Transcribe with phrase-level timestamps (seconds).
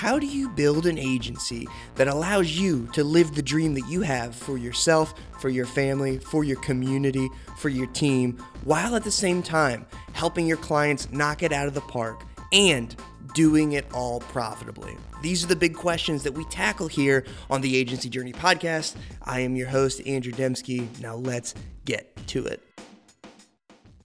[0.00, 4.00] How do you build an agency that allows you to live the dream that you
[4.00, 9.10] have for yourself, for your family, for your community, for your team, while at the
[9.10, 9.84] same time
[10.14, 12.96] helping your clients knock it out of the park and
[13.34, 14.96] doing it all profitably?
[15.20, 18.96] These are the big questions that we tackle here on the Agency Journey podcast.
[19.22, 20.98] I am your host, Andrew Dembski.
[21.02, 21.54] Now let's
[21.84, 22.69] get to it.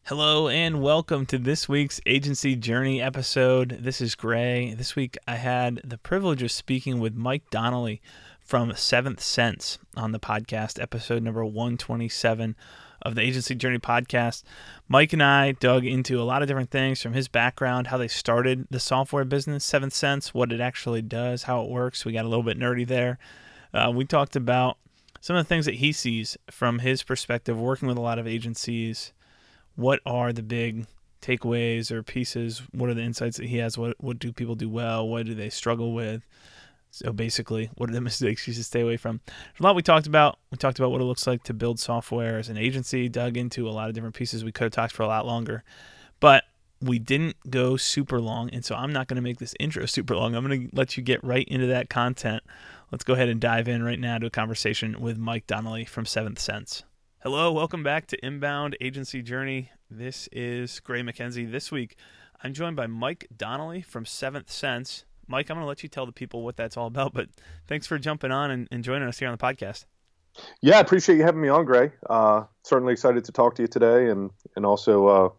[0.09, 3.79] Hello and welcome to this week's Agency Journey episode.
[3.81, 4.75] This is Gray.
[4.75, 8.03] This week I had the privilege of speaking with Mike Donnelly
[8.39, 12.55] from Seventh Sense on the podcast, episode number 127
[13.01, 14.43] of the Agency Journey podcast.
[14.87, 18.07] Mike and I dug into a lot of different things from his background, how they
[18.07, 22.05] started the software business, Seventh Sense, what it actually does, how it works.
[22.05, 23.17] We got a little bit nerdy there.
[23.73, 24.77] Uh, we talked about
[25.19, 28.27] some of the things that he sees from his perspective, working with a lot of
[28.27, 29.11] agencies
[29.75, 30.87] what are the big
[31.21, 32.61] takeaways or pieces?
[32.71, 33.77] What are the insights that he has?
[33.77, 35.07] What what do people do well?
[35.07, 36.23] What do they struggle with?
[36.91, 39.19] So basically, what are the mistakes you should stay away from?
[39.59, 40.39] A lot we talked about.
[40.51, 43.67] We talked about what it looks like to build software as an agency, dug into
[43.67, 44.43] a lot of different pieces.
[44.43, 45.63] We could have talked for a lot longer,
[46.19, 46.45] but
[46.81, 48.49] we didn't go super long.
[48.51, 50.35] And so I'm not going to make this intro super long.
[50.35, 52.43] I'm going to let you get right into that content.
[52.91, 56.05] Let's go ahead and dive in right now to a conversation with Mike Donnelly from
[56.05, 56.83] Seventh Sense.
[57.25, 59.71] Hello, welcome back to Inbound Agency Journey.
[59.89, 61.51] This is Gray MacKenzie.
[61.51, 61.95] This week,
[62.43, 65.05] I'm joined by Mike Donnelly from Seventh Sense.
[65.27, 67.29] Mike, I'm going to let you tell the people what that's all about, but
[67.65, 69.85] thanks for jumping on and, and joining us here on the podcast.
[70.61, 71.93] Yeah, I appreciate you having me on, Gray.
[72.07, 75.29] Uh, certainly excited to talk to you today, and and also uh,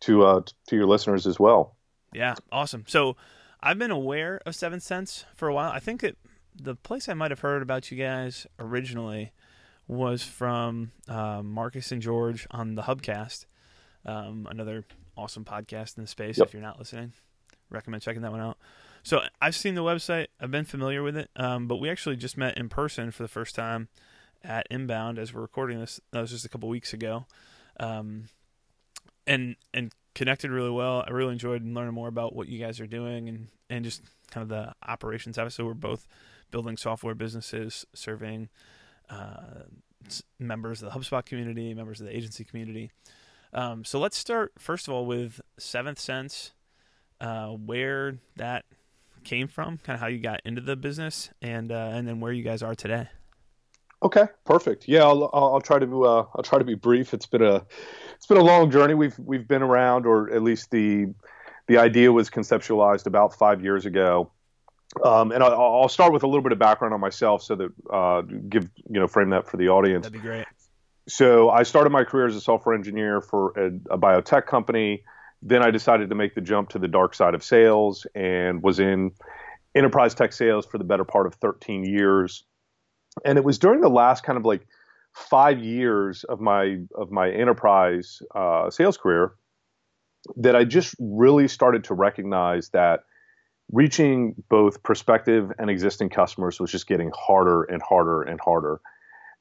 [0.00, 1.76] to uh, to your listeners as well.
[2.14, 2.84] Yeah, awesome.
[2.88, 3.18] So
[3.62, 5.72] I've been aware of Seventh Sense for a while.
[5.72, 6.16] I think that
[6.56, 9.32] the place I might have heard about you guys originally
[9.90, 13.46] was from uh, Marcus and George on the Hubcast,
[14.06, 14.84] um, another
[15.16, 16.38] awesome podcast in the space.
[16.38, 16.46] Yep.
[16.46, 17.12] If you're not listening,
[17.70, 18.56] recommend checking that one out.
[19.02, 22.36] So I've seen the website, I've been familiar with it, um, but we actually just
[22.36, 23.88] met in person for the first time
[24.44, 26.00] at Inbound as we're recording this.
[26.12, 27.26] That was just a couple weeks ago,
[27.80, 28.26] um,
[29.26, 31.02] and and connected really well.
[31.04, 34.42] I really enjoyed learning more about what you guys are doing and and just kind
[34.42, 35.50] of the operations of it.
[35.50, 36.06] So we're both
[36.52, 38.50] building software businesses, serving
[39.10, 39.64] uh,
[40.38, 42.90] members of the HubSpot community, members of the agency community.
[43.52, 46.52] Um, so let's start first of all with Seventh Sense,
[47.20, 48.64] uh, where that
[49.24, 52.32] came from, kind of how you got into the business, and uh, and then where
[52.32, 53.08] you guys are today.
[54.02, 54.88] Okay, perfect.
[54.88, 57.12] Yeah, I'll, I'll try to uh, I'll try to be brief.
[57.12, 57.66] It's been a
[58.14, 58.94] it's been a long journey.
[58.94, 61.12] We've we've been around, or at least the
[61.66, 64.30] the idea was conceptualized about five years ago.
[65.04, 67.70] Um, and I'll, I'll, start with a little bit of background on myself so that
[67.92, 70.04] uh, give you know frame that for the audience.
[70.04, 70.46] That'd be great.
[71.08, 75.04] So I started my career as a software engineer for a, a biotech company.
[75.42, 78.80] Then I decided to make the jump to the dark side of sales and was
[78.80, 79.12] in
[79.74, 82.44] enterprise tech sales for the better part of 13 years.
[83.24, 84.66] And it was during the last kind of like
[85.12, 89.32] five years of my of my enterprise uh, sales career
[90.36, 93.04] that I just really started to recognize that
[93.72, 98.80] reaching both prospective and existing customers was just getting harder and harder and harder.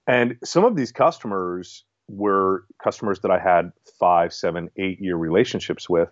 [0.07, 5.89] And some of these customers were customers that I had five, seven, eight year relationships
[5.89, 6.09] with.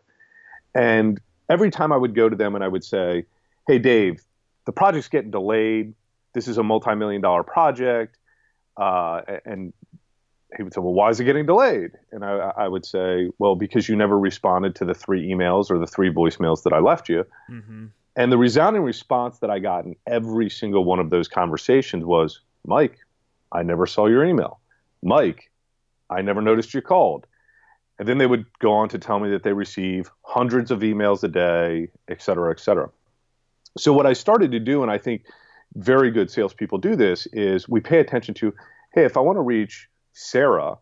[0.76, 1.20] And
[1.50, 3.26] every time I would go to them and I would say,
[3.68, 4.22] Hey, Dave,
[4.66, 5.94] the project's getting delayed.
[6.34, 8.18] This is a multi million dollar project.
[8.76, 9.74] Uh, and
[10.56, 11.92] he would say, Well, why is it getting delayed?
[12.12, 15.80] And I, I, would say, Well, because you never responded to the three emails or
[15.80, 17.26] the three voicemails that I left you.
[17.50, 17.88] Mm-hmm.
[18.18, 22.42] And the resounding response that I got in every single one of those conversations was,
[22.66, 22.98] Mike,
[23.52, 24.60] I never saw your email.
[25.04, 25.52] Mike,
[26.10, 27.28] I never noticed you called.
[28.00, 31.24] And then they would go on to tell me that they receive hundreds of emails
[31.24, 32.90] a day, et cetera, et cetera.
[33.78, 35.26] So what I started to do, and I think
[35.76, 38.52] very good salespeople do this, is we pay attention to,
[38.94, 40.80] hey, if I want to reach Sarah,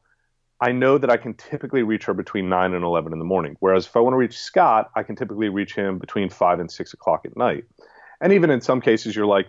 [0.66, 3.56] I know that I can typically reach her between 9 and 11 in the morning.
[3.60, 6.72] Whereas if I want to reach Scott, I can typically reach him between 5 and
[6.72, 7.66] 6 o'clock at night.
[8.20, 9.46] And even in some cases, you're like,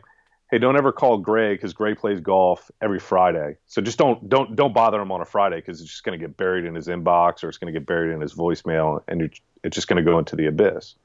[0.50, 3.56] hey, don't ever call Gray because Gray plays golf every Friday.
[3.64, 6.22] So just don't don't don't bother him on a Friday because it's just going to
[6.22, 9.22] get buried in his inbox or it's going to get buried in his voicemail and
[9.64, 10.96] it's just going to go into the abyss.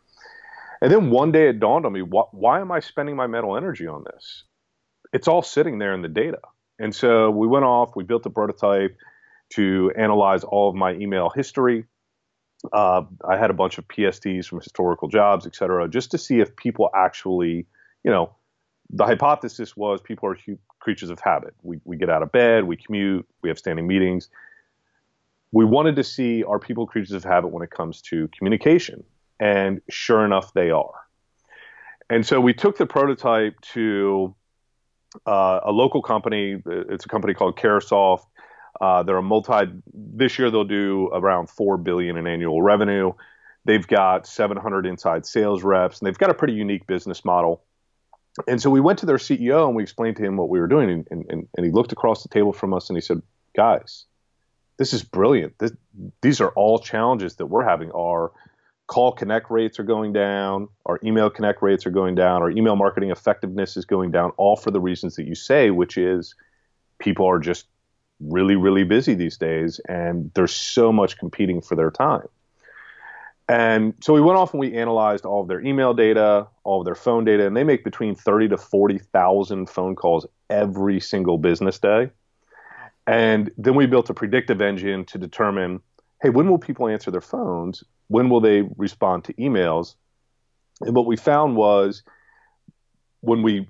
[0.82, 3.56] And then one day it dawned on me, why, why am I spending my mental
[3.56, 4.44] energy on this?
[5.14, 6.42] It's all sitting there in the data.
[6.80, 8.98] And so we went off, we built a prototype
[9.52, 11.86] to analyze all of my email history.
[12.72, 16.40] Uh, I had a bunch of PSTs from historical jobs, et cetera, just to see
[16.40, 17.66] if people actually,
[18.04, 18.36] you know,
[18.92, 20.38] the hypothesis was people are
[20.80, 21.54] creatures of habit.
[21.64, 24.30] We, we get out of bed, we commute, we have standing meetings.
[25.52, 29.04] We wanted to see are people creatures of habit when it comes to communication?
[29.40, 30.94] And sure enough, they are.
[32.10, 34.36] And so we took the prototype to
[35.26, 36.62] uh, a local company.
[36.66, 38.26] It's a company called Carahsoft.
[38.82, 39.72] Uh, they're a multi.
[39.94, 43.14] This year they'll do around four billion in annual revenue.
[43.64, 47.64] They've got 700 inside sales reps, and they've got a pretty unique business model.
[48.48, 50.68] And so we went to their CEO and we explained to him what we were
[50.68, 53.22] doing, and, and, and he looked across the table from us and he said,
[53.56, 54.06] "Guys,
[54.78, 55.60] this is brilliant.
[55.60, 55.74] This,
[56.24, 57.92] these are all challenges that we're having.
[57.92, 58.32] Our
[58.88, 62.76] call connect rates are going down, our email connect rates are going down, our email
[62.76, 66.34] marketing effectiveness is going down, all for the reasons that you say, which is
[67.00, 67.68] people are just
[68.22, 72.28] really, really busy these days, and there's so much competing for their time.
[73.50, 76.86] And so we went off and we analyzed all of their email data, all of
[76.86, 81.78] their phone data, and they make between 30 to 40,000 phone calls every single business
[81.78, 82.12] day.
[83.08, 85.82] And then we built a predictive engine to determine
[86.22, 87.84] hey, when will people answer their phones?
[88.08, 89.96] When will they respond to emails?
[90.82, 92.04] And what we found was
[93.22, 93.68] when we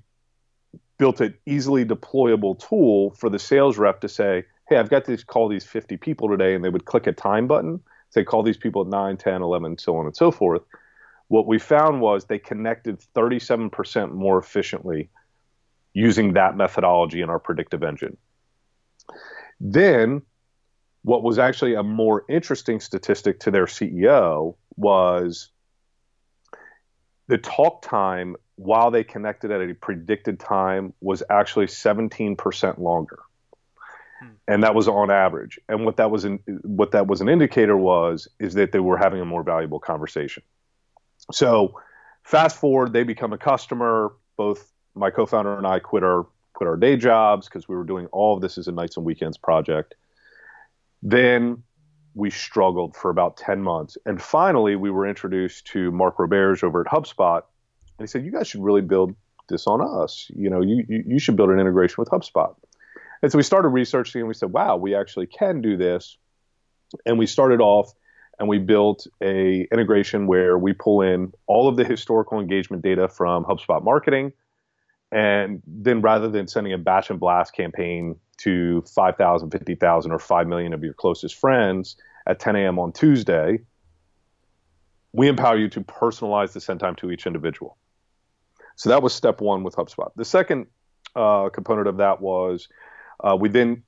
[1.02, 5.16] built an easily deployable tool for the sales rep to say, hey, I've got to
[5.16, 8.56] call these 50 people today, and they would click a time button, say, call these
[8.56, 10.62] people at 9, 10, 11, so on and so forth.
[11.26, 15.08] What we found was they connected 37% more efficiently
[15.92, 18.16] using that methodology in our predictive engine.
[19.58, 20.22] Then,
[21.02, 25.50] what was actually a more interesting statistic to their CEO was
[27.26, 33.18] the talk time while they connected at a predicted time was actually 17% longer.
[34.20, 34.28] Hmm.
[34.48, 35.58] And that was on average.
[35.68, 38.96] And what that was in, what that was an indicator was is that they were
[38.96, 40.42] having a more valuable conversation.
[41.30, 41.80] So
[42.24, 44.12] fast forward, they become a customer.
[44.36, 48.06] Both my co-founder and I quit our quit our day jobs because we were doing
[48.06, 49.94] all of this as a nights and weekends project.
[51.02, 51.62] Then
[52.14, 53.96] we struggled for about 10 months.
[54.04, 57.42] And finally, we were introduced to Mark Roberge over at HubSpot.
[58.02, 59.14] And he said, You guys should really build
[59.48, 60.28] this on us.
[60.34, 62.52] You know, you, you, you should build an integration with HubSpot.
[63.22, 66.18] And so we started researching and we said, Wow, we actually can do this.
[67.06, 67.92] And we started off
[68.40, 73.06] and we built a integration where we pull in all of the historical engagement data
[73.06, 74.32] from HubSpot marketing
[75.12, 80.48] and then rather than sending a batch and blast campaign to 5,000, 50,000, or 5
[80.48, 81.96] million of your closest friends
[82.26, 82.80] at 10 a.m.
[82.80, 83.60] on Tuesday,
[85.12, 87.76] we empower you to personalize the send time to each individual.
[88.76, 90.10] So that was step one with HubSpot.
[90.16, 90.66] The second
[91.14, 92.68] uh, component of that was
[93.22, 93.82] uh, we then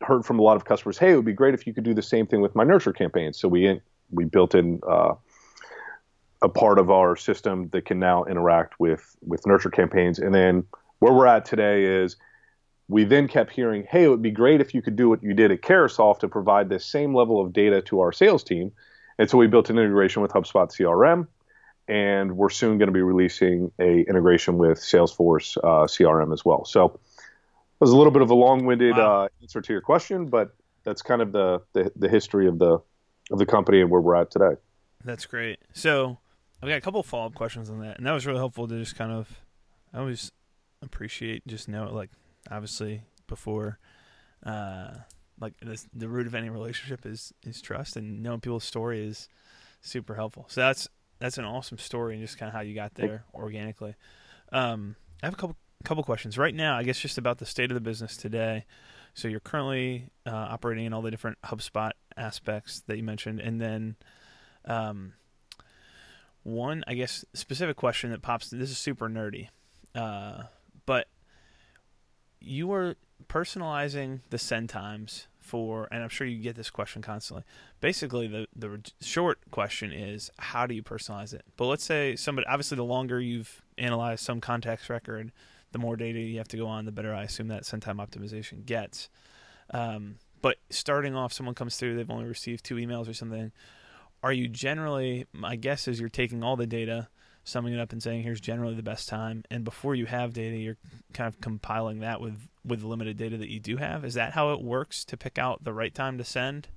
[0.00, 1.94] heard from a lot of customers, hey, it would be great if you could do
[1.94, 3.38] the same thing with my nurture campaigns.
[3.38, 5.14] So we we built in uh,
[6.42, 10.18] a part of our system that can now interact with with nurture campaigns.
[10.18, 10.64] And then
[10.98, 12.16] where we're at today is
[12.88, 15.32] we then kept hearing, hey, it would be great if you could do what you
[15.32, 18.72] did at Carahsoft to provide this same level of data to our sales team.
[19.18, 21.26] And so we built an integration with HubSpot CRM,
[21.88, 26.64] and we're soon going to be releasing a integration with Salesforce uh, CRM as well.
[26.64, 29.24] So it was a little bit of a long-winded wow.
[29.24, 30.54] uh, answer to your question, but
[30.84, 32.78] that's kind of the, the the history of the
[33.30, 34.56] of the company and where we're at today.
[35.04, 35.58] That's great.
[35.72, 36.18] So
[36.62, 38.78] I've got a couple follow up questions on that, and that was really helpful to
[38.78, 39.40] just kind of.
[39.92, 40.32] I always
[40.82, 42.10] appreciate just know like
[42.50, 43.78] obviously before,
[44.44, 44.94] uh,
[45.40, 49.28] like this, the root of any relationship is is trust, and knowing people's story is
[49.80, 50.46] super helpful.
[50.48, 50.88] So that's
[51.18, 53.94] that's an awesome story, and just kind of how you got there organically.
[54.52, 56.76] Um, I have a couple couple questions right now.
[56.76, 58.64] I guess just about the state of the business today.
[59.14, 63.60] So you're currently uh, operating in all the different HubSpot aspects that you mentioned, and
[63.60, 63.96] then
[64.64, 65.12] um,
[66.42, 68.50] one, I guess, specific question that pops.
[68.50, 69.48] This is super nerdy,
[69.94, 70.44] uh,
[70.84, 71.08] but
[72.40, 72.96] you were
[73.28, 77.44] personalizing the send times for, and I'm sure you get this question constantly.
[77.80, 81.44] Basically, the the short question is, how do you personalize it?
[81.56, 85.32] But let's say somebody, obviously, the longer you've analyzed some contact record,
[85.72, 87.98] the more data you have to go on, the better I assume that send time
[87.98, 89.08] optimization gets.
[89.70, 93.52] Um, but starting off, someone comes through, they've only received two emails or something
[94.24, 97.08] are you generally my guess is you're taking all the data
[97.44, 100.56] summing it up and saying here's generally the best time and before you have data
[100.56, 100.76] you're
[101.12, 104.32] kind of compiling that with with the limited data that you do have is that
[104.32, 106.68] how it works to pick out the right time to send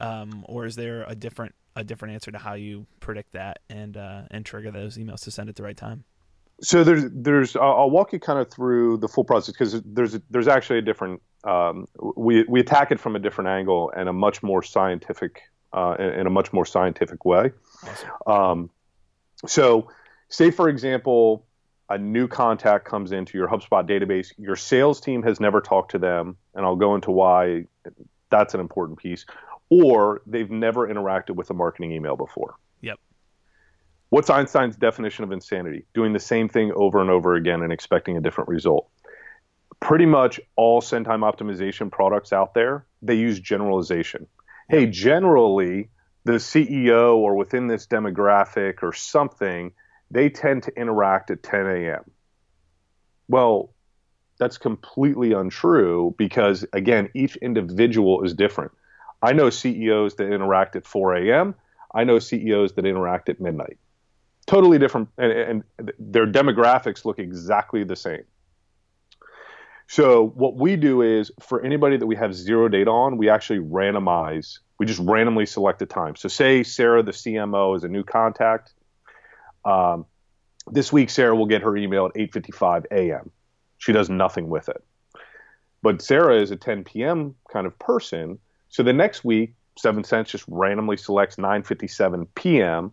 [0.00, 3.96] um, or is there a different a different answer to how you predict that and
[3.96, 6.04] uh, and trigger those emails to send at the right time
[6.62, 10.48] so there's there's I'll walk you kind of through the full process because there's there's
[10.48, 11.86] actually a different um,
[12.16, 16.20] we we attack it from a different angle and a much more scientific uh, in,
[16.20, 17.52] in, a much more scientific way.
[17.82, 18.10] Awesome.
[18.26, 18.70] Um,
[19.46, 19.88] so,
[20.30, 21.46] say for example,
[21.90, 24.32] a new contact comes into your HubSpot database.
[24.38, 27.66] Your sales team has never talked to them, and I'll go into why
[28.30, 29.26] that's an important piece.
[29.68, 32.54] Or they've never interacted with a marketing email before.
[32.80, 32.98] Yep.
[34.08, 35.84] What's Einstein's definition of insanity?
[35.94, 38.88] Doing the same thing over and over again and expecting a different result.
[39.80, 44.26] Pretty much all send time optimization products out there, they use generalization.
[44.68, 45.88] Hey, generally,
[46.24, 49.72] the CEO or within this demographic or something,
[50.10, 52.10] they tend to interact at 10 a.m.
[53.28, 53.70] Well,
[54.38, 58.72] that's completely untrue because, again, each individual is different.
[59.22, 61.54] I know CEOs that interact at 4 a.m.,
[61.94, 63.78] I know CEOs that interact at midnight
[64.50, 65.32] totally different, and,
[65.78, 68.24] and their demographics look exactly the same.
[69.86, 73.60] So what we do is for anybody that we have zero data on, we actually
[73.60, 74.58] randomize.
[74.78, 76.16] We just randomly select a time.
[76.16, 78.72] So say Sarah, the CMO, is a new contact.
[79.64, 80.06] Um,
[80.70, 83.30] this week, Sarah will get her email at 8:55 a.m.
[83.78, 84.82] She does nothing with it.
[85.82, 87.34] But Sarah is a 10 p.m.
[87.50, 88.38] kind of person.
[88.68, 92.92] So the next week, Seventh Sense just randomly selects 9:57 p.m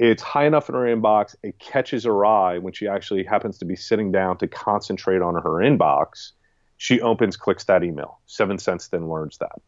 [0.00, 3.66] it's high enough in her inbox, it catches her eye when she actually happens to
[3.66, 6.30] be sitting down to concentrate on her inbox.
[6.78, 8.18] She opens, clicks that email.
[8.24, 9.60] Seventh Sense then learns that.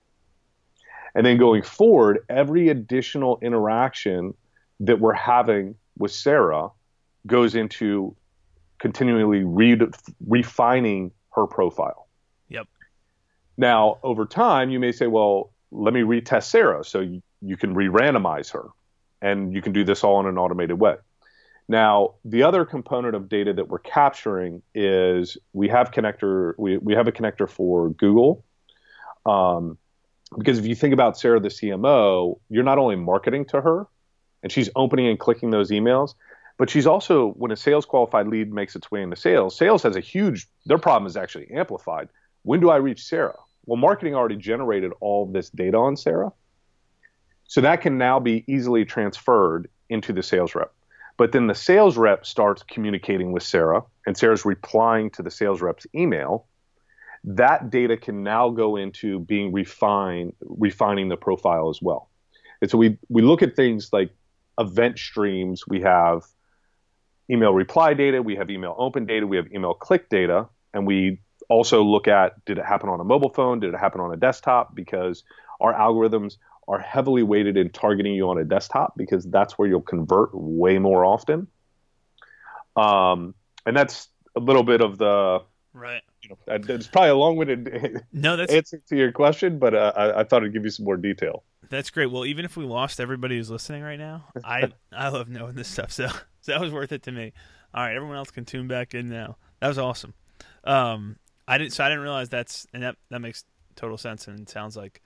[1.15, 4.33] And then going forward, every additional interaction
[4.81, 6.69] that we're having with Sarah
[7.27, 8.17] goes into
[8.79, 9.79] continually re-
[10.27, 12.09] refining her profile.
[12.49, 12.67] Yep.
[13.57, 17.75] Now, over time, you may say, well, let me retest Sarah so you, you can
[17.75, 18.69] re randomize her
[19.21, 20.97] and you can do this all in an automated way.
[21.69, 26.95] Now, the other component of data that we're capturing is we have connector we, we
[26.95, 28.45] have a connector for Google.
[29.25, 29.79] Um,
[30.37, 33.87] because if you think about Sarah the CMO, you're not only marketing to her
[34.43, 36.15] and she's opening and clicking those emails,
[36.59, 39.97] but she's also when a sales qualified lead makes its way into sales, sales has
[39.97, 42.09] a huge their problem is actually amplified.
[42.43, 43.39] When do I reach Sarah?
[43.67, 46.33] Well, marketing already generated all this data on Sarah.
[47.45, 50.73] So that can now be easily transferred into the sales rep.
[51.17, 55.61] But then the sales rep starts communicating with Sarah, and Sarah's replying to the sales
[55.61, 56.47] rep's email.
[57.25, 62.09] That data can now go into being refined, refining the profile as well.
[62.61, 64.11] And so we we look at things like
[64.59, 65.67] event streams.
[65.67, 66.23] We have
[67.31, 71.21] email reply data, we have email open data, we have email click data, and we
[71.49, 74.17] also look at did it happen on a mobile phone, did it happen on a
[74.17, 74.75] desktop?
[74.75, 75.25] Because
[75.61, 76.37] our algorithms
[76.69, 80.79] are heavily weighted in targeting you on a desktop because that's where you'll convert way
[80.79, 81.47] more often.
[82.77, 83.35] Um,
[83.67, 85.43] and that's a little bit of the
[85.75, 86.03] right.
[86.23, 90.21] You know, it's probably a long-winded no that's, answer to your question, but uh, I,
[90.21, 91.45] I, thought I'd give you some more detail.
[91.69, 92.11] That's great.
[92.11, 95.69] Well, even if we lost everybody who's listening right now, I I love knowing this
[95.69, 96.09] stuff, so
[96.41, 97.33] so that was worth it to me.
[97.75, 99.37] All right, everyone else can tune back in now.
[99.61, 100.15] That was awesome.
[100.65, 101.17] Um,
[101.49, 104.77] I didn't so I didn't realize that's and that that makes total sense and sounds
[104.77, 105.03] like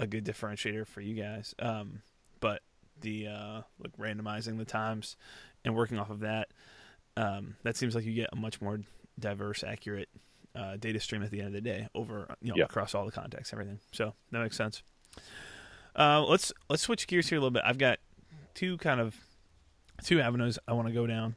[0.00, 1.54] a good differentiator for you guys.
[1.58, 2.02] Um,
[2.40, 2.62] but
[3.00, 5.16] the uh, like randomizing the times
[5.64, 6.48] and working off of that,
[7.16, 8.80] um, that seems like you get a much more
[9.18, 10.08] diverse, accurate
[10.54, 12.64] uh, data stream at the end of the day over you know yeah.
[12.64, 13.80] across all the contexts, everything.
[13.92, 14.82] So that makes sense.
[15.96, 17.62] Uh, let's let's switch gears here a little bit.
[17.64, 17.98] I've got
[18.54, 19.16] two kind of
[20.02, 21.36] two avenues I want to go down.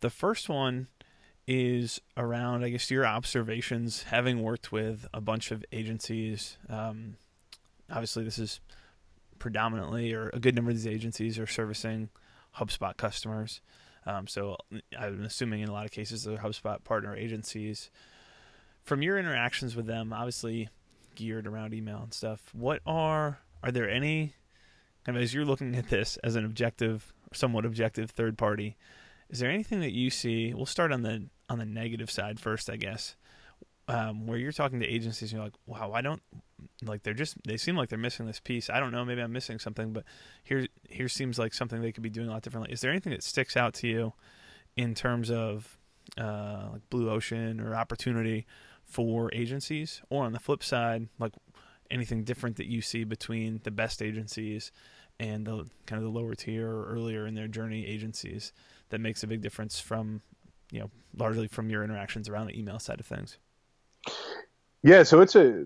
[0.00, 0.88] The first one
[1.46, 7.16] is around, I guess, your observations, having worked with a bunch of agencies, um,
[7.88, 8.60] obviously this is
[9.38, 12.08] predominantly or a good number of these agencies are servicing
[12.56, 13.60] HubSpot customers.
[14.06, 14.56] Um, so
[14.98, 17.90] I'm assuming in a lot of cases they're HubSpot partner agencies.
[18.84, 20.68] From your interactions with them, obviously
[21.16, 24.34] geared around email and stuff, what are are there any
[25.04, 28.76] kind of as you're looking at this as an objective, somewhat objective third party,
[29.28, 30.54] is there anything that you see?
[30.54, 33.16] We'll start on the on the negative side first, I guess
[33.88, 36.22] um, where you're talking to agencies you're like, wow, I don't
[36.82, 38.68] like they're just they seem like they're missing this piece.
[38.68, 40.04] I don't know, maybe I'm missing something, but
[40.42, 42.72] here here seems like something they could be doing a lot differently.
[42.72, 44.12] Is there anything that sticks out to you
[44.76, 45.78] in terms of
[46.18, 48.46] uh, like blue ocean or opportunity
[48.84, 51.32] for agencies, or on the flip side, like
[51.90, 54.70] anything different that you see between the best agencies
[55.18, 58.52] and the kind of the lower tier or earlier in their journey agencies
[58.90, 60.20] that makes a big difference from
[60.70, 63.38] you know largely from your interactions around the email side of things
[64.86, 65.64] yeah, so it's a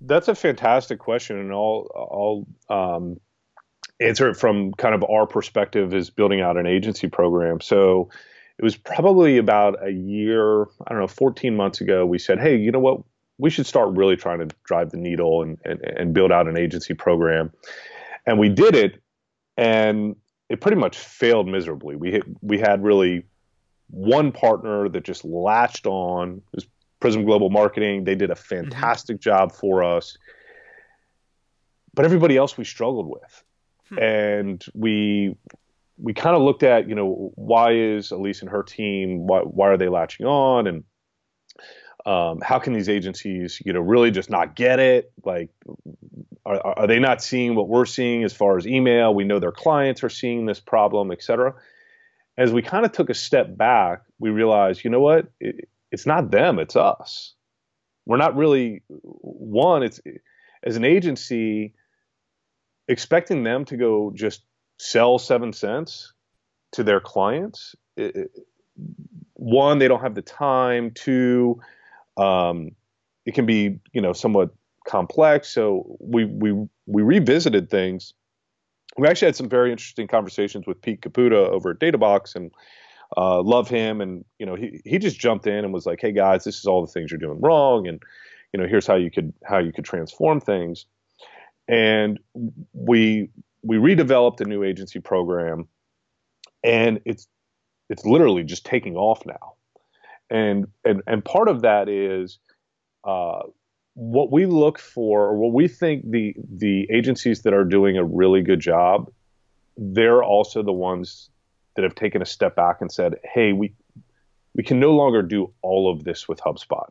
[0.00, 3.20] that's a fantastic question, and I'll I'll um,
[4.00, 7.60] answer it from kind of our perspective is building out an agency program.
[7.60, 8.10] So
[8.58, 12.04] it was probably about a year, I don't know, 14 months ago.
[12.06, 13.02] We said, hey, you know what?
[13.38, 16.56] We should start really trying to drive the needle and and, and build out an
[16.56, 17.50] agency program,
[18.26, 19.02] and we did it,
[19.56, 20.14] and
[20.48, 21.96] it pretty much failed miserably.
[21.96, 23.24] We hit, we had really
[23.88, 26.42] one partner that just latched on.
[26.52, 26.66] It was
[27.00, 28.04] Prism Global Marketing.
[28.04, 28.62] They did a mm-hmm.
[28.62, 29.30] fantastic mm-hmm.
[29.30, 30.16] job for us.
[31.94, 33.44] But everybody else we struggled with.
[33.92, 33.98] Hmm.
[33.98, 35.36] And we
[35.98, 39.68] we kind of looked at, you know, why is Elise and her team, why, why
[39.68, 40.66] are they latching on?
[40.66, 40.84] And
[42.04, 45.12] um, how can these agencies, you know, really just not get it?
[45.24, 45.50] Like,
[46.44, 49.14] are, are, they not seeing what we're seeing as far as email?
[49.14, 51.54] We know their clients are seeing this problem, et cetera.
[52.36, 55.30] As we kind of took a step back, we realized, you know what?
[55.38, 57.34] It, it's not them, it's us.
[58.06, 59.84] We're not really one.
[59.84, 60.00] It's
[60.64, 61.74] as an agency
[62.88, 64.42] expecting them to go just
[64.78, 66.12] sell Seventh Sense
[66.72, 67.74] to their clients.
[67.96, 68.30] It,
[69.34, 70.92] one, they don't have the time.
[70.92, 71.60] Two,
[72.16, 72.72] um,
[73.24, 74.50] it can be you know somewhat
[74.86, 75.48] complex.
[75.48, 76.52] So we we
[76.86, 78.14] we revisited things.
[78.98, 82.50] We actually had some very interesting conversations with Pete Caputa over at DataBox and
[83.16, 84.00] uh, love him.
[84.00, 86.66] And you know he he just jumped in and was like, hey guys, this is
[86.66, 88.02] all the things you're doing wrong, and
[88.52, 90.86] you know here's how you could how you could transform things.
[91.68, 92.18] And
[92.72, 93.30] we
[93.62, 95.68] we redeveloped a new agency program,
[96.64, 97.28] and it's
[97.88, 99.54] it's literally just taking off now.
[100.30, 102.38] And and and part of that is
[103.04, 103.42] uh,
[103.94, 108.04] what we look for, or what we think the the agencies that are doing a
[108.04, 109.10] really good job,
[109.76, 111.30] they're also the ones
[111.76, 113.74] that have taken a step back and said, "Hey, we
[114.54, 116.88] we can no longer do all of this with HubSpot."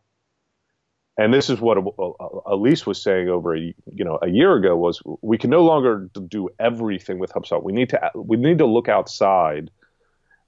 [1.17, 4.55] And this is what uh, uh, Elise was saying over a you know a year
[4.55, 7.61] ago was we can no longer do everything with HubSpot.
[7.61, 9.71] We need to we need to look outside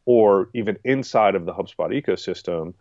[0.06, 2.74] or even inside of the HubSpot ecosystem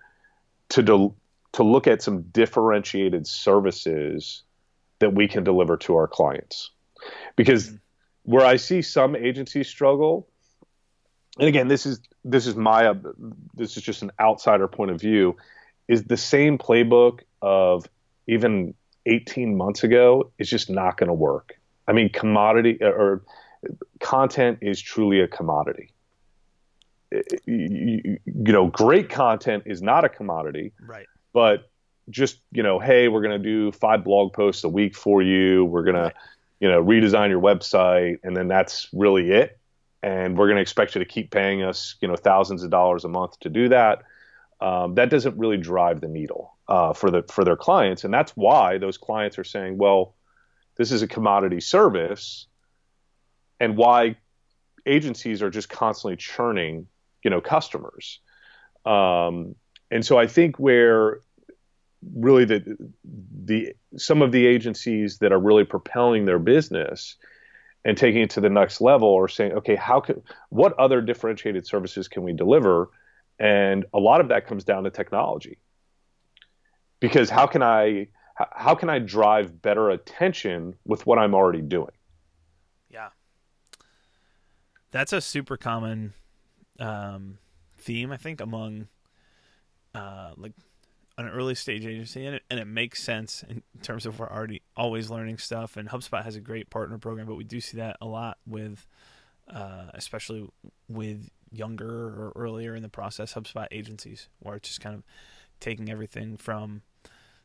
[0.71, 1.15] to
[1.53, 4.43] to look at some differentiated services
[5.01, 6.71] that we can deliver to our clients.
[7.37, 7.73] Because
[8.23, 10.29] where I see some agencies struggle,
[11.39, 12.95] and again, this is this is my
[13.55, 15.37] this is just an outsider point of view,
[15.89, 17.87] is the same playbook of
[18.27, 18.75] even
[19.07, 21.59] 18 months ago is just not going to work.
[21.87, 23.23] I mean, commodity or
[24.01, 25.93] content is truly a commodity.
[27.45, 30.73] You, you, know, great content is not a commodity.
[30.81, 31.07] Right.
[31.33, 31.71] But
[32.09, 35.65] just, you know, hey, we're going to do five blog posts a week for you.
[35.65, 36.15] We're going right.
[36.15, 36.21] to,
[36.61, 38.19] you know, redesign your website.
[38.23, 39.59] And then that's really it.
[40.02, 43.05] And we're going to expect you to keep paying us, you know, thousands of dollars
[43.05, 44.02] a month to do that.
[44.61, 48.33] Um, that doesn't really drive the needle uh, for the for their clients, and that's
[48.33, 50.15] why those clients are saying, "Well,
[50.77, 52.47] this is a commodity service,"
[53.61, 54.17] and why
[54.87, 56.87] agencies are just constantly churning,
[57.23, 58.21] you know, customers.
[58.85, 59.55] Um,
[59.91, 61.21] and so I think where
[62.15, 62.77] really the
[63.45, 67.17] the some of the agencies that are really propelling their business
[67.85, 71.67] and taking it to the next level are saying, okay, how can what other differentiated
[71.67, 72.91] services can we deliver?
[73.39, 75.59] And a lot of that comes down to technology
[77.02, 78.06] because how can I
[78.52, 81.91] how can I drive better attention with what I'm already doing?
[82.88, 83.08] Yeah,
[84.93, 86.15] that's a super common
[86.78, 87.38] um,
[87.76, 88.86] theme, I think, among
[89.95, 90.52] uh, like
[91.19, 94.62] an early stage agency, and it, and it makes sense in terms of we're already
[94.76, 95.76] always learning stuff.
[95.76, 98.86] And HubSpot has a great partner program, but we do see that a lot with,
[99.52, 100.49] uh, especially
[100.88, 105.02] with younger or earlier in the process HubSpot agencies, where it's just kind of
[105.58, 106.82] taking everything from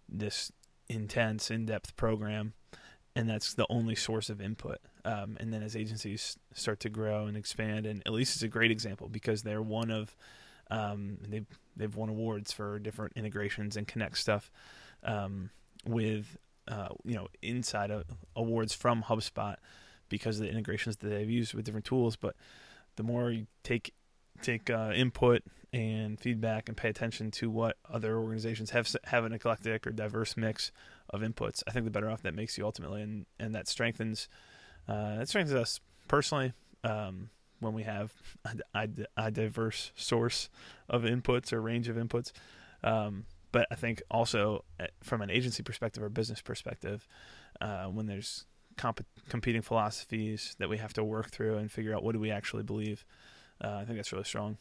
[0.10, 0.52] this
[0.90, 2.54] intense, in-depth program,
[3.16, 4.78] and that's the only source of input.
[5.04, 8.72] Um, and then as agencies start to grow and expand, and Elise it's a great
[8.72, 10.16] example because they're one of
[10.70, 14.52] um, they've they've won awards for different integrations and connect stuff
[15.04, 15.50] um,
[15.86, 19.56] with uh, you know inside of awards from HubSpot
[20.10, 22.16] because of the integrations that they've used with different tools.
[22.16, 22.36] But
[22.98, 23.94] the more you take
[24.42, 29.34] take uh, input and feedback and pay attention to what other organizations have have an
[29.34, 30.72] eclectic or diverse mix
[31.10, 31.62] of inputs.
[31.68, 34.28] I think the better off that makes you ultimately, and and that strengthens
[34.88, 38.14] uh, that strengthens us personally um, when we have
[38.46, 40.50] a, a, a, diverse source
[40.90, 42.32] of inputs or range of inputs.
[42.84, 47.08] Um, but I think also uh, from an agency perspective or business perspective,
[47.60, 48.46] uh, when there's
[48.78, 52.32] comp- competing philosophies that we have to work through and figure out what do we
[52.32, 53.04] actually believe.
[53.64, 54.58] Uh, I think that's really strong.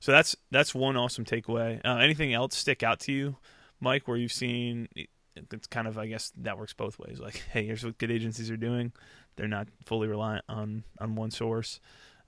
[0.00, 1.80] So that's that's one awesome takeaway.
[1.84, 3.36] Uh, anything else stick out to you,
[3.80, 4.88] Mike, where you've seen
[5.36, 7.18] it's kind of I guess that works both ways.
[7.20, 8.92] Like, hey, here's what good agencies are doing.
[9.36, 11.80] They're not fully reliant on on one source,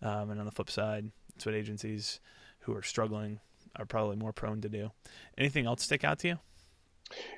[0.02, 2.20] um, and on the flip side, it's what agencies
[2.60, 3.40] who are struggling
[3.76, 4.90] are probably more prone to do.
[5.38, 6.38] Anything else stick out to you?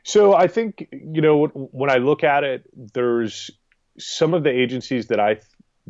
[0.05, 3.51] So I think you know when I look at it, there's
[3.99, 5.41] some of the agencies that I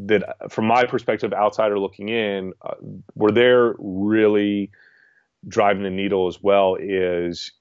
[0.07, 2.75] that from my perspective, outsider looking in, uh,
[3.15, 4.71] where they're really
[5.47, 7.53] driving the needle as well is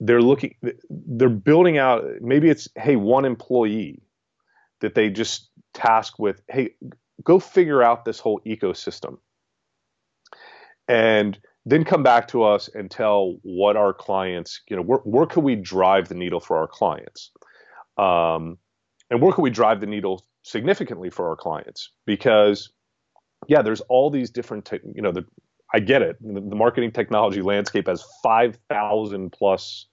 [0.00, 0.54] they're looking,
[0.90, 2.04] they're building out.
[2.20, 4.02] Maybe it's hey one employee
[4.80, 6.42] that they just task with.
[6.48, 6.70] Hey,
[7.22, 9.18] go figure out this whole ecosystem
[10.86, 15.26] and then come back to us and tell what our clients, you know, where, where
[15.26, 17.30] can we drive the needle for our clients?
[17.98, 18.56] Um,
[19.10, 21.90] and where can we drive the needle significantly for our clients?
[22.06, 22.70] Because,
[23.46, 25.24] yeah, there's all these different, te- you know, the,
[25.74, 26.16] I get it.
[26.20, 29.86] The, the marketing technology landscape has 5,000 plus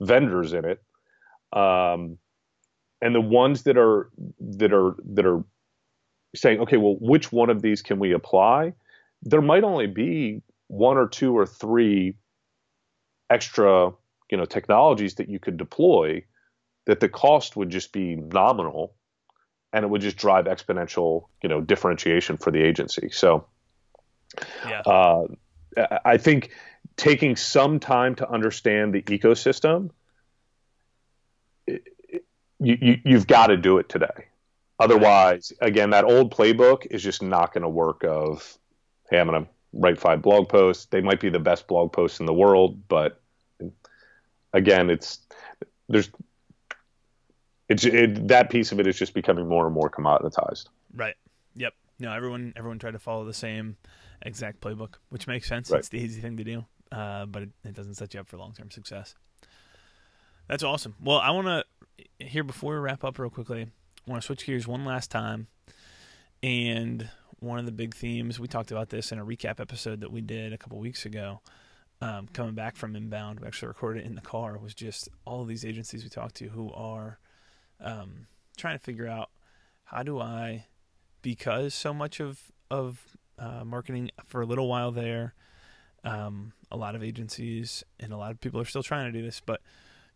[0.00, 0.82] vendors in it.
[1.52, 2.18] Um,
[3.00, 4.10] and the ones that are
[4.40, 5.44] that are that are
[6.34, 8.72] saying, okay, well, which one of these can we apply?
[9.22, 12.16] There might only be one or two or three
[13.30, 13.92] extra,
[14.30, 16.24] you know, technologies that you could deploy
[16.86, 18.94] that the cost would just be nominal
[19.74, 23.10] and it would just drive exponential, you know, differentiation for the agency.
[23.10, 23.44] So
[24.64, 24.80] yeah.
[24.82, 25.26] uh,
[26.04, 26.50] I think
[26.96, 29.90] taking some time to understand the ecosystem,
[31.66, 31.80] you,
[32.60, 34.28] you, you've got to do it today.
[34.78, 38.04] Otherwise, again, that old playbook is just not going to work.
[38.04, 38.56] Of
[39.10, 40.86] hey, I'm going to write five blog posts.
[40.86, 43.20] They might be the best blog posts in the world, but
[44.52, 45.18] again, it's
[45.88, 46.10] there's
[47.68, 50.66] it's it, that piece of it is just becoming more and more commoditized.
[50.94, 51.14] Right.
[51.56, 51.74] Yep.
[51.98, 53.76] No, everyone everyone tried to follow the same
[54.22, 55.70] exact playbook, which makes sense.
[55.70, 55.78] Right.
[55.78, 58.36] It's the easy thing to do, uh, but it, it doesn't set you up for
[58.36, 59.14] long term success.
[60.48, 60.94] That's awesome.
[61.02, 61.64] Well, I want to
[62.18, 63.62] here before we wrap up real quickly.
[63.62, 65.46] I want to switch gears one last time,
[66.42, 67.08] and
[67.40, 70.20] one of the big themes we talked about this in a recap episode that we
[70.20, 71.40] did a couple weeks ago.
[72.00, 74.58] Um, coming back from inbound, we actually recorded it in the car.
[74.58, 77.18] Was just all of these agencies we talked to who are
[77.80, 79.30] um, trying to figure out
[79.84, 80.66] how do I,
[81.22, 85.34] because so much of of uh, marketing for a little while there,
[86.04, 89.24] um, a lot of agencies and a lot of people are still trying to do
[89.24, 89.60] this, but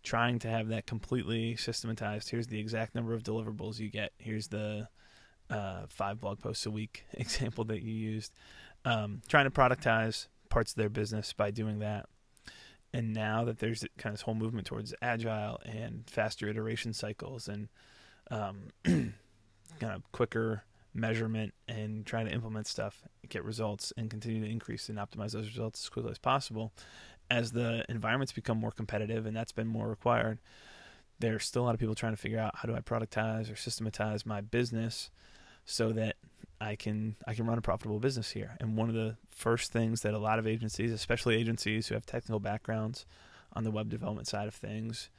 [0.02, 2.30] trying to have that completely systematized.
[2.30, 4.12] Here's the exact number of deliverables you get.
[4.18, 4.88] Here's the
[5.50, 8.32] uh, five blog posts a week example that you used.
[8.84, 12.06] Um, trying to productize parts of their business by doing that.
[12.92, 17.48] And now that there's kind of this whole movement towards agile and faster iteration cycles
[17.48, 17.68] and
[18.30, 19.12] um, kind
[19.82, 24.98] of quicker measurement and trying to implement stuff, get results, and continue to increase and
[24.98, 26.72] optimize those results as quickly as possible.
[27.30, 30.38] As the environments become more competitive, and that's been more required,
[31.18, 33.56] there's still a lot of people trying to figure out how do I productize or
[33.56, 35.10] systematize my business
[35.64, 36.16] so that
[36.60, 38.56] I can I can run a profitable business here.
[38.60, 42.06] And one of the first things that a lot of agencies, especially agencies who have
[42.06, 43.06] technical backgrounds
[43.52, 45.10] on the web development side of things,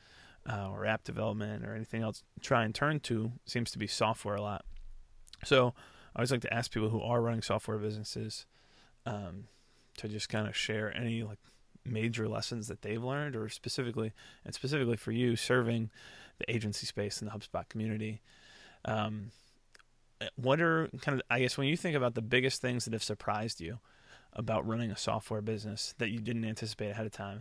[0.50, 4.36] uh, or app development or anything else, try and turn to seems to be software
[4.36, 4.66] a lot.
[5.46, 5.74] So
[6.16, 8.46] I always like to ask people who are running software businesses
[9.06, 9.46] um,
[9.98, 11.40] to just kind of share any like
[11.86, 14.12] major lessons that they've learned, or specifically
[14.44, 15.90] and specifically for you serving
[16.38, 18.22] the agency space in the HubSpot community.
[18.86, 19.32] Um,
[20.36, 23.04] what are kind of I guess when you think about the biggest things that have
[23.04, 23.80] surprised you
[24.34, 27.40] about running a software business that you didn't anticipate ahead of time,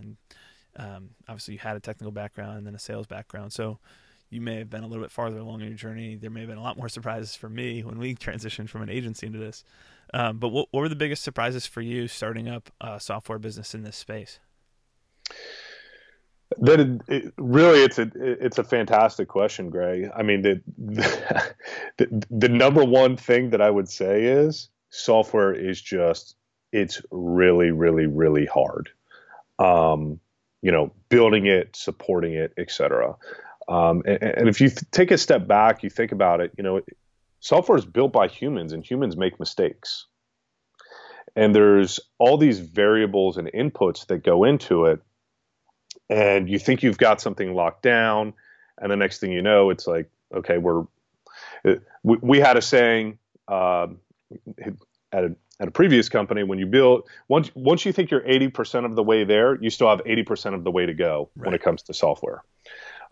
[0.77, 3.79] and um, obviously you had a technical background and then a sales background, so
[4.31, 6.15] you may have been a little bit farther along in your journey.
[6.15, 8.91] There may have been a lot more surprises for me when we transitioned from an
[8.91, 9.65] agency into this.
[10.15, 13.75] Um, but what, what were the biggest surprises for you starting up a software business
[13.75, 14.39] in this space?
[16.57, 20.09] That it, really, it's a it's a fantastic question, Gray.
[20.15, 20.63] I mean, the,
[21.99, 26.37] the the number one thing that I would say is software is just
[26.73, 28.91] it's really, really, really hard.
[29.59, 30.21] Um,
[30.63, 33.17] you know, building it, supporting it, etc.
[33.69, 36.53] Um, and, and, if you th- take a step back, you think about it.
[36.57, 36.81] You know,
[37.41, 40.07] software is built by humans, and humans make mistakes.
[41.37, 45.01] And there's all these variables and inputs that go into it
[46.09, 48.33] and you think you've got something locked down
[48.79, 50.85] and the next thing you know it's like okay we're
[52.03, 53.19] we, we had a saying
[53.49, 53.87] uh,
[55.13, 58.85] at a at a previous company when you build once once you think you're 80%
[58.85, 61.47] of the way there you still have 80% of the way to go right.
[61.47, 62.43] when it comes to software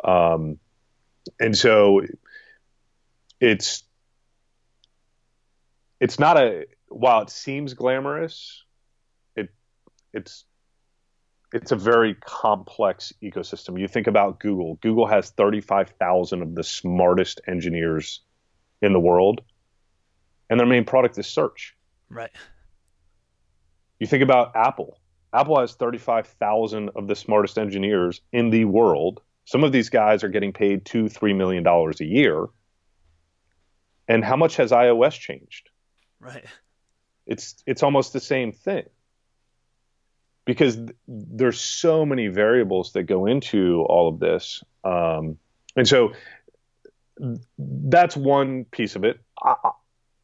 [0.05, 0.59] um,
[1.41, 2.03] and so
[3.41, 3.83] it's
[5.99, 8.63] it's not a while it seems glamorous
[9.35, 9.49] it
[10.13, 10.45] it's
[11.57, 13.81] it's a very complex ecosystem.
[13.81, 14.75] You think about Google.
[14.83, 18.21] Google has 35,000 of the smartest engineers
[18.83, 19.41] in the world,
[20.51, 21.75] and their main product is search.
[22.11, 22.31] Right.
[23.99, 25.01] You think about Apple.
[25.33, 29.23] Apple has 35,000 of the smartest engineers in the world.
[29.47, 32.47] Some of these guys are getting paid two, three million dollars a year.
[34.09, 35.71] And how much has iOS changed?
[36.21, 36.45] Right.
[37.27, 38.85] It's it's almost the same thing
[40.47, 44.65] because th- there's so many variables that go into all of this.
[44.85, 45.37] Um,
[45.77, 46.13] and so
[47.59, 49.21] that's one piece of it.
[49.43, 49.55] I,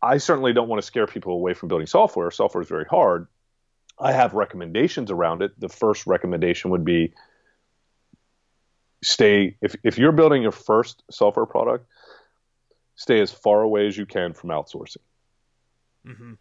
[0.01, 2.31] I certainly don't want to scare people away from building software.
[2.31, 3.27] Software is very hard.
[3.99, 5.53] I have recommendations around it.
[5.61, 7.13] The first recommendation would be
[9.03, 11.87] stay if if you're building your first software product,
[12.95, 14.99] stay as far away as you can from outsourcing.
[16.07, 16.33] Mm-hmm.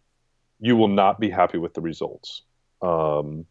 [0.60, 2.42] You will not be happy with the results.
[2.80, 3.46] Um,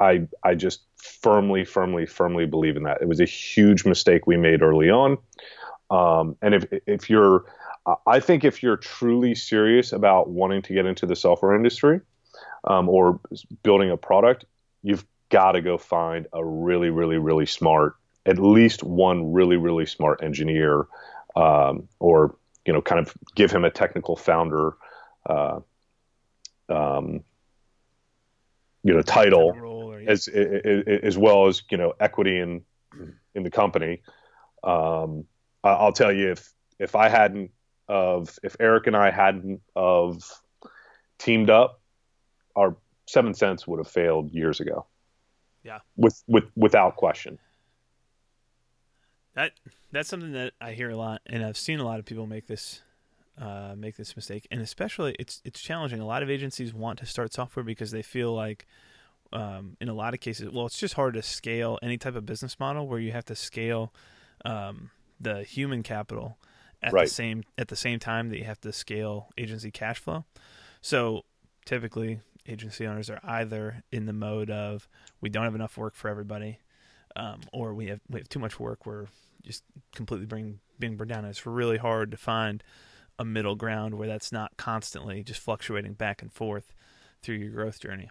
[0.00, 2.98] I I just firmly, firmly, firmly believe in that.
[3.00, 5.18] It was a huge mistake we made early on.
[5.90, 7.44] Um, and if if you're,
[8.06, 12.00] I think if you're truly serious about wanting to get into the software industry
[12.64, 13.20] um, or
[13.62, 14.44] building a product,
[14.82, 19.86] you've got to go find a really, really, really smart, at least one really, really
[19.86, 20.86] smart engineer,
[21.36, 24.74] um, or you know, kind of give him a technical founder,
[25.26, 25.60] uh,
[26.68, 27.24] um,
[28.82, 29.54] you know, title
[30.06, 32.62] as, as as well as you know equity in
[33.34, 34.02] in the company.
[34.62, 35.24] Um,
[35.64, 37.50] I'll tell you if if I hadn't
[37.88, 40.22] of if Eric and I hadn't of
[41.18, 41.80] teamed up,
[42.54, 44.86] our Seventh Sense would have failed years ago.
[45.64, 45.80] Yeah.
[45.96, 47.38] With with without question.
[49.34, 49.52] That
[49.92, 52.46] that's something that I hear a lot, and I've seen a lot of people make
[52.46, 52.82] this
[53.40, 56.00] uh, make this mistake, and especially it's it's challenging.
[56.00, 58.66] A lot of agencies want to start software because they feel like,
[59.32, 62.24] um, in a lot of cases, well, it's just hard to scale any type of
[62.26, 63.92] business model where you have to scale
[64.44, 66.38] um, the human capital
[66.82, 67.06] at right.
[67.06, 70.24] the same at the same time that you have to scale agency cash flow.
[70.80, 71.24] So
[71.64, 74.88] typically, agency owners are either in the mode of
[75.20, 76.58] we don't have enough work for everybody,
[77.16, 78.86] um, or we have we have too much work.
[78.86, 79.06] We're
[79.42, 79.64] just
[79.94, 81.24] completely bring, being burned down.
[81.24, 82.62] It's really hard to find
[83.18, 86.72] a middle ground where that's not constantly just fluctuating back and forth
[87.22, 88.10] through your growth journey.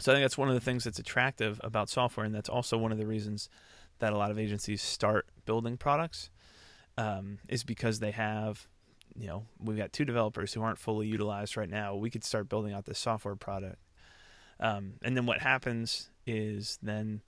[0.00, 2.78] So I think that's one of the things that's attractive about software, and that's also
[2.78, 3.48] one of the reasons
[3.98, 6.30] that a lot of agencies start building products
[6.96, 8.66] um, is because they have,
[9.14, 11.94] you know, we've got two developers who aren't fully utilized right now.
[11.94, 13.76] We could start building out this software product.
[14.58, 17.20] Um, and then what happens is then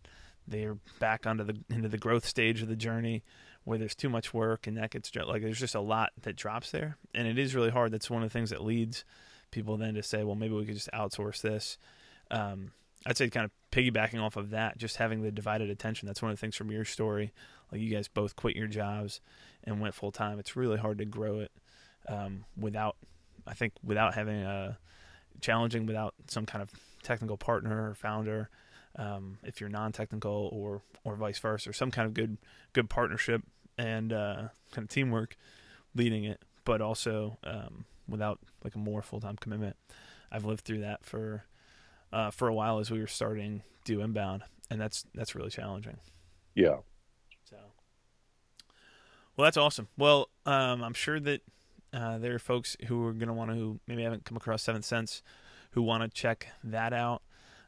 [0.46, 3.22] they're back onto the into the growth stage of the journey
[3.64, 6.72] where there's too much work and that gets like there's just a lot that drops
[6.72, 9.04] there and it is really hard that's one of the things that leads
[9.52, 11.78] people then to say well maybe we could just outsource this
[12.32, 12.72] um,
[13.06, 16.06] I'd say kind of piggybacking off of that, just having the divided attention.
[16.06, 17.32] That's one of the things from your story.
[17.70, 19.20] Like you guys both quit your jobs
[19.64, 20.38] and went full time.
[20.38, 21.52] It's really hard to grow it
[22.08, 22.96] um, without,
[23.46, 24.78] I think, without having a
[25.40, 26.70] challenging without some kind of
[27.02, 28.50] technical partner or founder.
[28.96, 32.36] Um, if you're non-technical or or vice versa, or some kind of good
[32.74, 33.42] good partnership
[33.78, 35.36] and uh, kind of teamwork
[35.94, 39.76] leading it, but also um, without like a more full time commitment.
[40.30, 41.44] I've lived through that for
[42.12, 45.98] uh, for a while as we were starting do inbound, and that's that's really challenging.
[46.54, 46.78] Yeah.
[47.44, 47.56] So,
[49.36, 49.88] well, that's awesome.
[49.96, 51.42] Well, um, I'm sure that
[51.92, 54.62] uh, there are folks who are going to want to who maybe haven't come across
[54.62, 55.22] Seventh Sense
[55.72, 57.22] who want to check that out.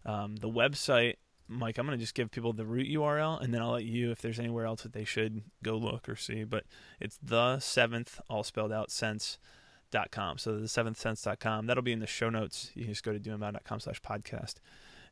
[0.04, 1.14] Um, the website,
[1.48, 4.10] Mike, I'm going to just give people the root URL, and then I'll let you
[4.10, 6.44] if there's anywhere else that they should go look or see.
[6.44, 6.64] But
[7.00, 9.38] it's the seventh, all spelled out, sense
[10.10, 10.38] com.
[10.38, 11.66] So the seventh sense.com.
[11.66, 12.70] That'll be in the show notes.
[12.74, 14.54] You can just go to doinbound.com slash podcast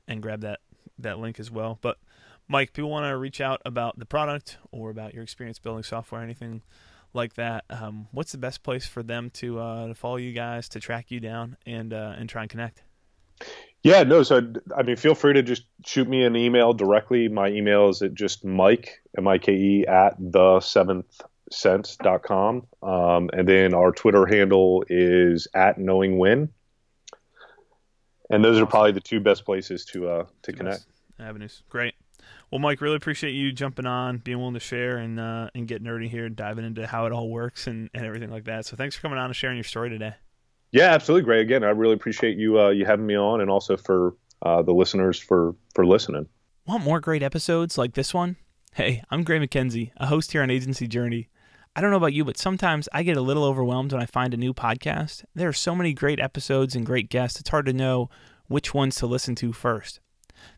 [0.06, 0.60] and grab that
[0.98, 1.78] that link as well.
[1.80, 1.98] But
[2.48, 6.22] Mike, people want to reach out about the product or about your experience building software,
[6.22, 6.62] anything
[7.14, 7.64] like that.
[7.70, 11.10] Um, what's the best place for them to uh, to follow you guys, to track
[11.10, 12.82] you down, and uh, and try and connect?
[13.82, 14.22] Yeah, no.
[14.22, 17.28] So I mean, feel free to just shoot me an email directly.
[17.28, 21.20] My email is at just Mike M I K E at the seventh
[21.52, 22.66] sense.com.
[22.82, 26.48] Um, and then our Twitter handle is at knowing when.
[28.30, 30.86] And those are probably the two best places to uh, to two connect.
[31.20, 31.62] Avenues.
[31.68, 31.92] Gray.
[32.50, 35.82] Well, Mike, really appreciate you jumping on, being willing to share and uh, and get
[35.82, 38.66] nerdy here, and diving into how it all works and, and everything like that.
[38.66, 40.14] So thanks for coming on and sharing your story today.
[40.70, 41.40] Yeah, absolutely, Great.
[41.40, 44.72] Again, I really appreciate you uh, you having me on, and also for uh, the
[44.72, 46.26] listeners for for listening.
[46.66, 48.36] Want more great episodes like this one?
[48.74, 51.28] Hey, I'm Gray MacKenzie, a host here on Agency Journey.
[51.74, 54.34] I don't know about you, but sometimes I get a little overwhelmed when I find
[54.34, 55.24] a new podcast.
[55.34, 58.10] There are so many great episodes and great guests, it's hard to know
[58.46, 59.98] which ones to listen to first.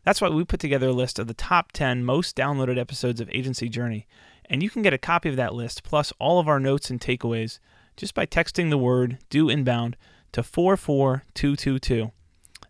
[0.03, 3.29] That's why we put together a list of the top 10 most downloaded episodes of
[3.29, 4.07] Agency Journey,
[4.49, 6.99] and you can get a copy of that list plus all of our notes and
[6.99, 7.59] takeaways
[7.95, 9.95] just by texting the word do inbound
[10.33, 12.11] to 44222.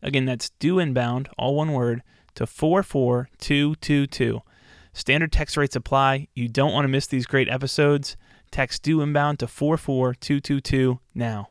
[0.03, 2.03] Again, that's do inbound, all one word,
[2.35, 4.41] to 44222.
[4.93, 6.27] Standard text rates apply.
[6.35, 8.15] You don't want to miss these great episodes.
[8.55, 11.49] Text do inbound to 44222 now.